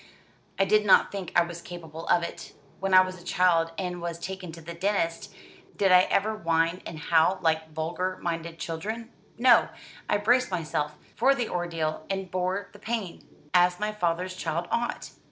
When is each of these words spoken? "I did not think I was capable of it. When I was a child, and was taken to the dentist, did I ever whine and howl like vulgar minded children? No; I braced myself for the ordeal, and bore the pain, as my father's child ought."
"I 0.57 0.65
did 0.65 0.83
not 0.83 1.11
think 1.11 1.31
I 1.35 1.43
was 1.43 1.61
capable 1.61 2.07
of 2.07 2.23
it. 2.23 2.53
When 2.79 2.91
I 2.91 3.01
was 3.01 3.21
a 3.21 3.23
child, 3.23 3.71
and 3.77 4.01
was 4.01 4.17
taken 4.17 4.51
to 4.53 4.59
the 4.61 4.73
dentist, 4.73 5.31
did 5.77 5.91
I 5.91 6.07
ever 6.09 6.35
whine 6.35 6.81
and 6.87 6.97
howl 6.97 7.37
like 7.43 7.69
vulgar 7.69 8.17
minded 8.19 8.57
children? 8.57 9.11
No; 9.37 9.69
I 10.09 10.17
braced 10.17 10.49
myself 10.49 10.97
for 11.15 11.35
the 11.35 11.49
ordeal, 11.49 12.07
and 12.09 12.31
bore 12.31 12.71
the 12.73 12.79
pain, 12.79 13.27
as 13.53 13.79
my 13.79 13.91
father's 13.91 14.35
child 14.35 14.67
ought." 14.71 15.11